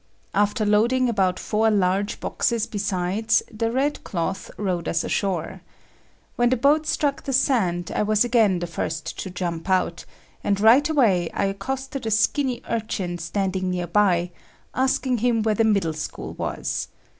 After 0.33 0.65
loading 0.65 1.09
about 1.09 1.37
four 1.37 1.69
large 1.69 2.19
boxes 2.19 2.65
besides, 2.65 3.43
the 3.51 3.71
red 3.71 4.03
cloth 4.03 4.49
rowed 4.57 4.87
us 4.87 5.03
ashore. 5.03 5.61
When 6.37 6.49
the 6.49 6.57
boat 6.57 6.87
struck 6.87 7.21
the 7.23 7.33
sand, 7.33 7.91
I 7.93 8.01
was 8.01 8.25
again 8.25 8.57
the 8.57 8.65
first 8.65 9.15
to 9.19 9.29
jump 9.29 9.69
out, 9.69 10.05
and 10.43 10.59
right 10.59 10.89
away 10.89 11.29
I 11.35 11.45
accosted 11.45 12.07
a 12.07 12.09
skinny 12.09 12.63
urchin 12.67 13.19
standing 13.19 13.69
nearby, 13.69 14.31
asking 14.73 15.19
him 15.19 15.43
where 15.43 15.53
the 15.53 15.63
middle 15.63 15.93
school 15.93 16.33
was. 16.33 16.87